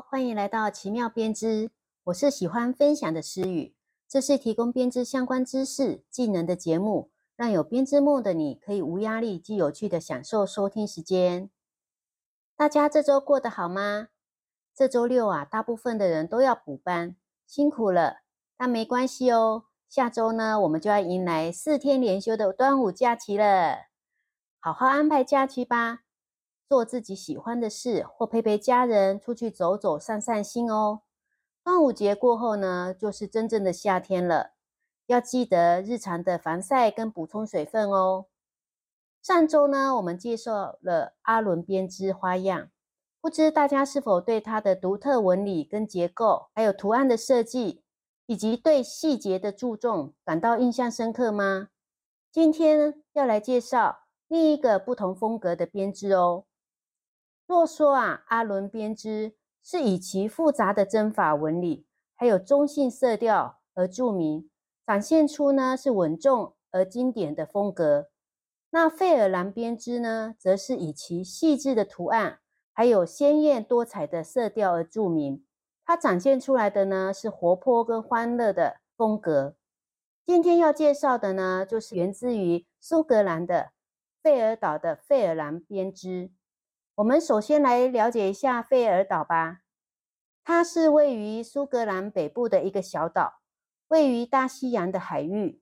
[0.00, 1.70] 欢迎来到奇妙编织。
[2.04, 3.74] 我是喜欢分享的诗雨，
[4.08, 11.50] 这是提供编织相关知识、技能的节目，让有编织梦的你可以无压力、既有趣的享受收听时间。
[12.56, 14.08] 大家这周过得好吗？
[14.74, 17.16] 这周六啊，大部分的人都要补班，
[17.46, 18.18] 辛苦了。
[18.56, 23.86] 但没关系哦，下周呢，我们就要迎来四天连休的端午假期了。
[24.60, 26.05] 好好安排假期吧。
[26.68, 31.02] 做自己喜欢的事，或陪陪家人出去走走、散散心哦。
[31.62, 34.52] 端午节过后呢，就是真正的夏天了。
[35.06, 38.26] 要记得日常的防晒跟补充水分哦。
[39.22, 42.70] 上周呢，我们介绍了阿伦编织花样，
[43.20, 47.82] 不知大家是否对它的独特纹理跟结构，还有图案的设计，
[48.26, 51.68] 以及对细节的注重感到印象深刻吗？
[52.32, 56.44] 今天要来介绍另一个不同风格的编织哦。
[57.46, 64.50] 若说啊，阿伦编织是以其复杂的针法纹理，还有中性色调而著名，
[64.86, 68.08] 展现出呢是稳重而经典的风格。
[68.70, 72.40] 那费尔兰编织呢，则是以其细致的图案，
[72.72, 75.44] 还有鲜艳多彩的色调而著名。
[75.84, 79.54] 它展现出来的呢是活泼跟欢乐的风格。
[80.24, 83.70] 今天要介绍的呢，就是源自于苏格兰的
[84.20, 86.32] 费尔岛的费尔兰编织。
[86.96, 89.60] 我们首先来了解一下费尔岛吧。
[90.42, 93.42] 它是位于苏格兰北部的一个小岛，
[93.88, 95.60] 位于大西洋的海域。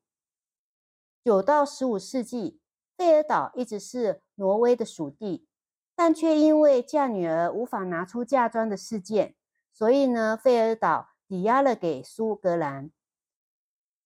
[1.25, 2.61] 九到十五世纪，
[2.97, 5.49] 费尔岛一直是挪威的属地，
[5.97, 9.35] 但却因为嫁女儿无法拿出嫁妆的事件，
[9.73, 12.93] 所以呢，费尔岛抵押了给苏格兰。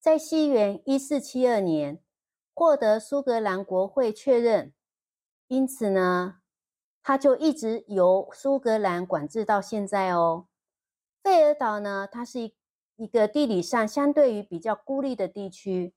[0.01, 2.03] 在西元一四七二年，
[2.55, 4.73] 获得苏格兰国会确认，
[5.49, 6.37] 因此呢。
[7.03, 10.47] 它就一直由苏格兰管制到现在哦。
[11.23, 12.55] 费尔岛呢，它是一
[12.97, 15.95] 一个地理上相对于比较孤立的地区，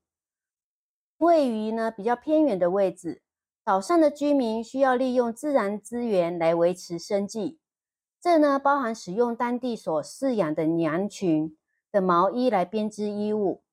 [1.18, 3.22] 位于呢比较偏远的位置。
[3.64, 7.60] 岛上的居民需要利用自然资源来维持生计，
[8.20, 11.56] 这呢包含使用当地所饲养的羊群
[11.92, 13.64] 的毛衣来编织衣物，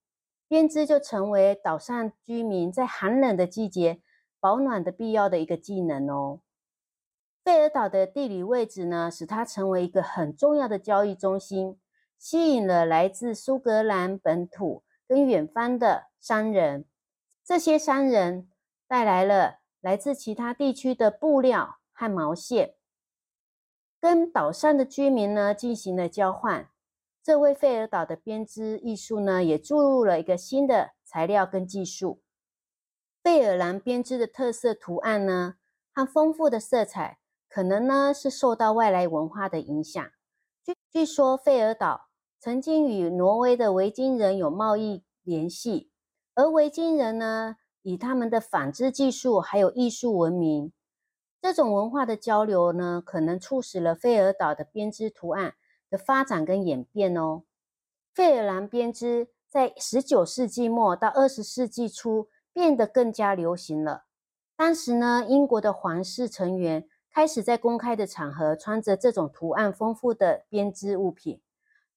[0.46, 4.00] 编织就成为岛上居民在寒冷的季节
[4.40, 6.40] 保暖的必要的一个技能哦。
[7.48, 11.80] 费尔岛的地理位置呢，使它成为一个很重要的交易中心，
[12.18, 16.84] 吸引了来自苏格兰本土跟远方的商人。
[17.42, 18.50] 这些商人
[18.86, 22.74] 带来了来自其他地区的布料和毛线，
[23.98, 26.68] 跟岛上的居民呢进行了交换。
[27.22, 32.20] 这为费尔岛的编织艺术呢，也注入了一个新的材料跟技术。
[33.22, 35.54] 费尔兰编织的特色图案呢，
[35.94, 37.17] 和丰富的色彩。
[37.48, 40.04] 可能呢是受到外来文化的影响。
[40.64, 45.90] 据据说，费尔岛曾经与挪威的维京人有贸易联系，
[46.34, 50.72] 而维京人呢以他们的纺织技术还有艺术闻名。
[51.40, 55.54] 这种文化的交流呢，可能促使了费尔岛的编织图案
[55.88, 57.44] 的发展跟演变哦。
[58.12, 64.04] 费尔兰编织在十九世纪末到二十世纪初变得更加流行了。
[64.56, 66.86] 当时呢，英国的皇室成员。
[67.10, 71.42] 开始在公开的场合穿着这种图案丰富的编织物品，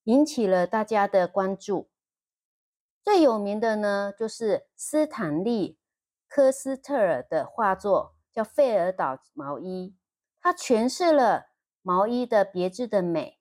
[0.05, 1.89] 引起了大家的关注。
[3.03, 5.73] 最有名的呢，就是斯坦利·
[6.27, 9.95] 科斯特尔的画作，叫《费尔岛毛衣》，
[10.39, 11.47] 它诠释了
[11.81, 13.39] 毛衣的别致的美。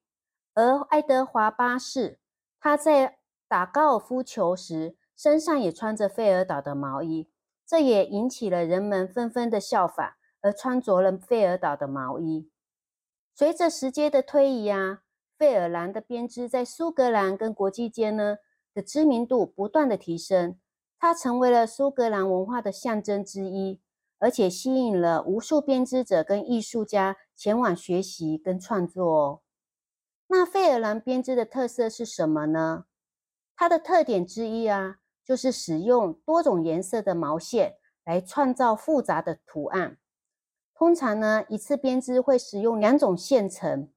[0.55, 2.19] 而爱德华八世，
[2.59, 7.31] 他在打高尔夫球时，身上也穿着费尔岛的毛衣，
[7.65, 10.15] 这也引起了人们纷纷的效仿。
[10.41, 12.51] 而穿着了费尔岛的毛衣。
[13.35, 15.03] 随着时间的推移啊，
[15.39, 18.37] 费尔兰的编织在苏格兰跟国际间呢
[18.75, 20.59] 的知名度不断的提升，
[20.99, 23.81] 它成为了苏格兰文化的象征之一，
[24.19, 29.41] 而且吸引了无数编织者跟艺术家前往学习跟创作哦。
[30.27, 32.85] 那费尔兰编织的特色是什么呢？
[33.57, 39.99] 它的特点之一啊，就是使用多种颜色的毛线来创造复杂的图案。
[40.81, 43.91] 通常呢，一次编织会使用两种线层，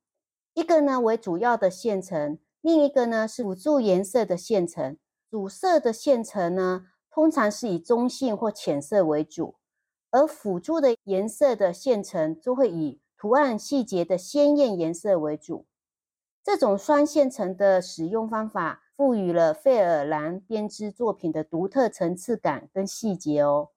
[0.54, 4.98] 一个呢为主要的线层，另一个呢是辅助颜色的线层。
[5.32, 9.56] 主色的线层呢，通常是以中性或浅色为主，
[10.12, 15.66] 而辅助的颜色的线层就会以图案细节的鲜艳颜色为主。
[16.44, 23.70] 这种双线层的使用方法，赋予了费尔兰编织作品的独特层次感跟细节哦。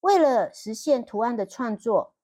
[0.00, 2.14] 为了实现图案的创作。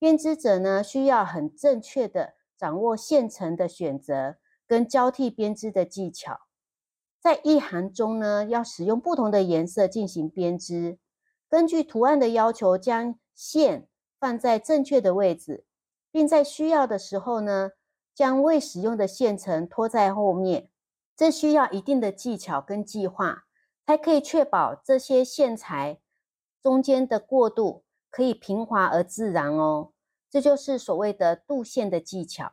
[0.00, 4.36] 编织者呢，需要很正确的掌握线程的选择
[4.66, 6.40] 跟交替编织的技巧。
[7.20, 10.98] 在一行中呢，要使用不同的颜色进行编织，
[11.50, 13.86] 根据图案的要求，将线
[14.18, 15.66] 放在正确的位置，
[16.10, 17.72] 并在需要的时候呢，
[18.14, 20.70] 将未使用的线程拖在后面。
[21.14, 23.44] 这需要一定的技巧跟计划，
[23.86, 26.00] 才可以确保这些线材
[26.62, 29.92] 中间的过渡可以平滑而自然哦。
[30.28, 32.52] 这就是所谓的镀线的技巧。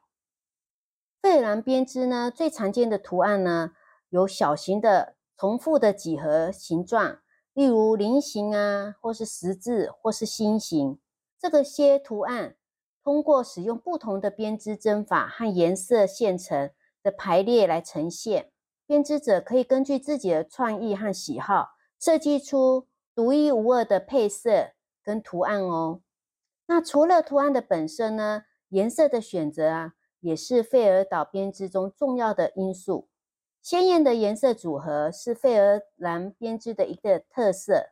[1.21, 3.71] 费兰编织呢，最常见的图案呢，
[4.09, 7.19] 有小型的重复的几何形状，
[7.53, 10.99] 例如菱形啊，或是十字，或是心形。
[11.39, 12.55] 这个些图案
[13.03, 16.71] 通过使用不同的编织针法和颜色线程
[17.03, 18.51] 的排列来呈现。
[18.87, 24.71] 编织者可以根据自己的创意和喜好，设计出独一无二的配色
[25.07, 26.01] 跟图案哦。
[26.65, 33.07] 那除了图案的本身呢，颜色的选择啊，也是费尔岛编织中重要的因素。
[33.61, 37.91] 鲜艳的颜色组合是费尔兰编织的一个特色。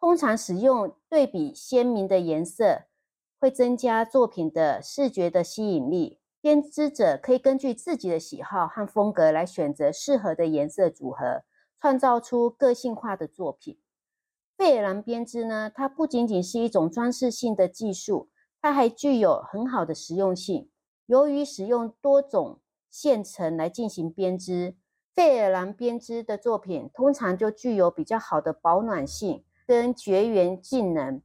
[0.00, 2.84] 通常使用对比鲜明的颜色，
[3.38, 6.20] 会增加作品的视觉的吸引力。
[6.40, 11.44] 编织者可以根据自己的喜好和风格来选择适合的颜色组合，
[11.80, 13.78] 创造出个性化的作品。
[14.56, 18.28] 费尔兰编织呢，它不仅仅是一种装饰性的技术，
[18.60, 20.70] 它还具有很好的实用性。
[21.06, 22.60] 由于使用多种
[22.90, 24.76] 线程来进行编织，
[25.14, 31.20] 费尔兰编织的作品通常就具有比较好的保暖性跟绝缘性能。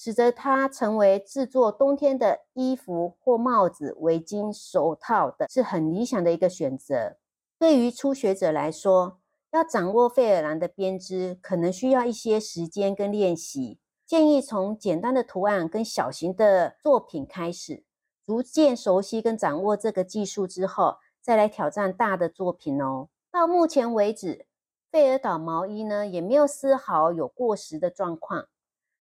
[0.00, 7.16] 使得它成为制作冬天的衣服或帽子、围巾、手套的是很理想的一个选择。
[7.58, 9.18] 对于初学者来说，
[9.50, 13.78] 要掌握费尔兰的编织，可能需要一些时间跟练习。
[14.04, 17.84] 建议从简单的图案跟小型的作品开始，
[18.24, 23.08] 逐渐熟悉跟掌握这个技术之后，再来挑战大的作品哦。
[23.30, 24.46] 到目前为止，
[24.90, 28.48] 费尔岛毛衣呢也没有丝毫有过时的状况。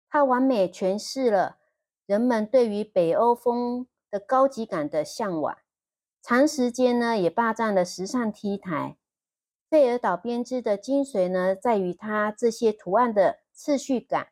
[0.08, 1.58] 它完美诠释了
[2.06, 5.56] 人们对于北欧风的高级感的向往，
[6.22, 8.96] 长时间呢也霸占了时尚 T 台。
[9.68, 14.28] 费尔岛编织的精髓呢，在于它这些图案的次序感，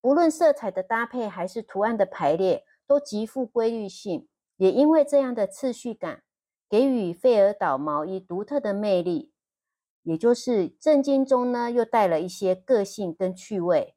[0.00, 4.28] 无论色彩的搭配还是图案的排列，都极富规律性。
[4.56, 6.22] 也因为这样的次序感，
[6.68, 9.32] 给予费尔岛毛衣独特的魅力，
[10.02, 13.94] 也就是震惊中呢，又带了一些个性跟趣味。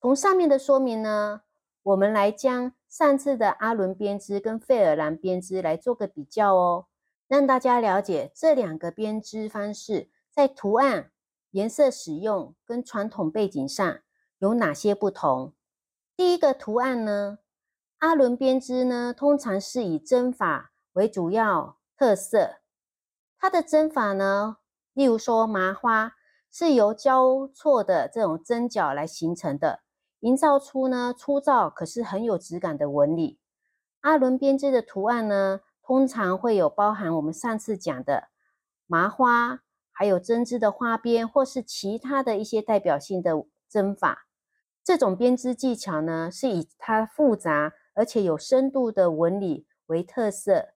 [0.00, 1.42] 从上面的说明呢，
[1.84, 6.86] 我们来将上次的阿伦编织跟费尔兰编织来做个比较哦，
[7.26, 11.10] 让大家了解这两个编织方式在图案、
[11.50, 14.00] 颜色使用跟传统背景上
[14.38, 15.54] 有哪些不同。
[16.16, 17.38] 第一个图案呢，
[17.98, 22.56] 阿伦编织呢，通常是以针法为主要特色，
[23.38, 24.58] 它的针法呢，
[24.92, 26.14] 例如说麻花
[26.50, 29.80] 是由交错的这种针脚来形成的。
[30.20, 33.38] 营造出呢粗糙可是很有质感的纹理。
[34.00, 38.28] 阿伦编织的图案呢，通常会有包含我们上次讲的
[38.86, 39.60] 麻花，
[39.92, 44.26] 还有针织的花边，或是其他的一些代表性的针法。
[44.82, 50.70] 这种编织技巧呢，是以它复杂而且有深度的纹理为特色。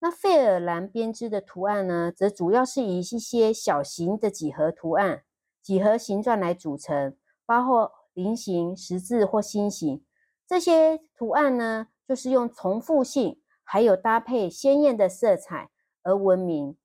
[0.00, 5.22] 那费尔兰编织的图案呢，则主要是以一些小型的几何图案、
[5.62, 7.92] 几何形状来组成，包括。
[8.16, 10.02] 菱形、十字或心形
[10.46, 15.70] 这些图案呢，就是用重复性，还有搭配鲜艳的色彩
[16.02, 16.76] 而闻名。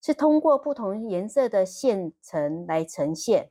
[0.00, 3.50] 是通过不同颜色的线层来呈现。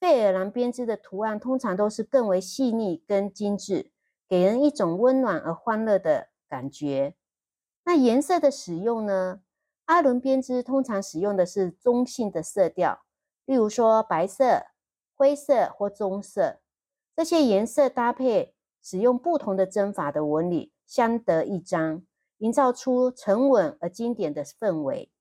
[0.00, 3.92] 费尔兰编织的图案通常都是更为细腻跟精致，
[4.28, 7.14] 给人一种温暖而欢乐的感觉。
[7.84, 9.40] 那颜色的使用呢？
[9.84, 13.02] 阿伦编织通常使用的是中性的色调，
[13.46, 14.66] 例如说白色。
[15.14, 16.60] 灰色或棕色，
[17.14, 22.02] 这些颜色搭配，使用不同的针法的纹理相得益彰，
[22.38, 25.12] 营造出沉稳而经典的氛围。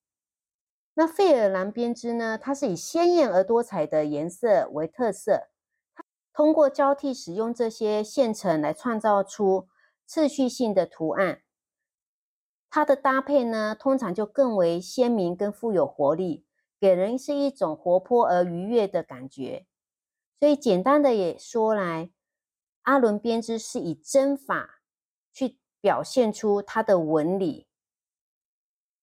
[0.96, 2.40] 那费尔兰编织呢？
[2.40, 5.50] 它是以鲜艳而多彩的颜色为特色，
[6.34, 9.68] 通过交替使用这些线程来创造出
[10.08, 11.44] 次序性的图案。
[12.72, 16.48] 它的搭配呢，通常就更为鲜明跟富有活力，
[16.80, 19.68] 给人是一种活泼而愉悦的感觉。
[20.40, 22.10] 所以简单的也说来，
[22.82, 24.79] 阿伦编织是以针法
[25.82, 27.68] 表现出它的纹理，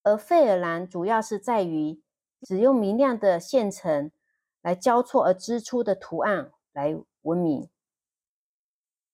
[0.02, 2.02] 而费尔兰主要是在于
[2.42, 4.10] 只用明亮的线程
[4.62, 7.68] 来交错而织出的图案来闻名。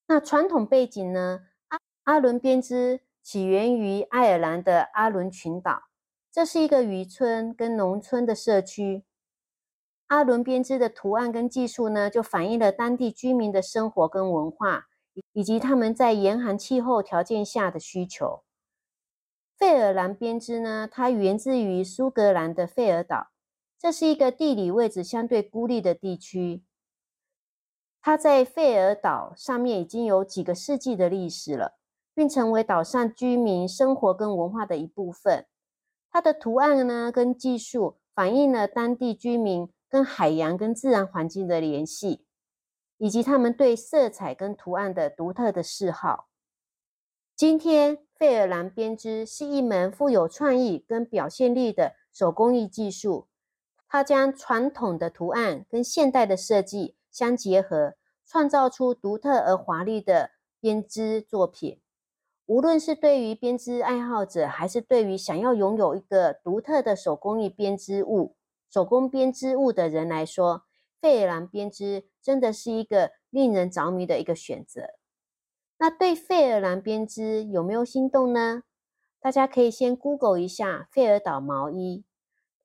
[0.07, 1.47] 那传统背景呢？
[1.69, 5.85] 阿阿伦编织起源于爱尔兰的阿伦群岛，
[6.31, 9.05] 这是一个渔村跟农村的社区。
[10.09, 14.89] 阿伦编织的图案跟技术呢，就反映了当地居民的生活跟文化，
[15.33, 18.43] 以及他们在严寒气候条件下的需求。
[19.57, 23.29] 费尔兰编织呢，它源自于苏格兰的费尔岛，
[23.79, 26.63] 这是一个地理位置相对孤立的地区。
[28.01, 31.79] 它在费尔岛上面已经有几个世纪的历史了，
[32.15, 35.47] 并成为岛上居民生活跟文化的一部分。
[36.11, 39.69] 它的图案呢，跟技术反映了当地居民。
[39.93, 42.25] 跟海洋、跟自然环境的联系，
[43.03, 46.29] 以及他们对色彩跟图案的独特的嗜好。
[47.35, 53.27] 今天，费尔兰编织是一门富有创意跟表现力的手工艺技术。
[53.89, 57.95] 它将传统的图案跟现代的设计相结合，
[58.25, 60.31] 创造出独特而华丽的
[60.61, 61.81] 编织作品。
[62.47, 68.37] 无论是对于编织爱好者，还是对于想要拥有一个独特的手工艺编织物。
[68.71, 70.63] 手工编织物的人来说，
[71.03, 74.91] 费尔兰编织真的是一个令人着迷的一个选择。
[75.79, 78.63] 那对费尔兰编织有没有心动呢？
[79.19, 82.05] 大家可以先 Google 一下费尔岛毛衣，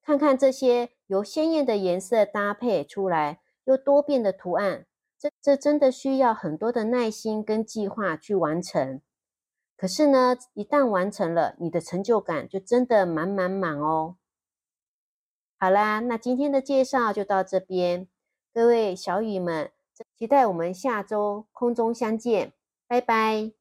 [0.03, 4.85] 看看这些由鲜艳的颜色搭配出来又多变的图案，
[5.17, 9.01] 这这真的需要很多的耐心跟计划去完成。
[9.75, 14.17] 可是呢，一旦完成了，你的成就感就真的满满满哦。
[15.59, 18.07] 好啦，那今天的介绍就到这边，
[18.53, 19.71] 各位小雨们，
[20.17, 22.53] 期待我们下周空中相见，
[22.87, 23.51] 拜拜。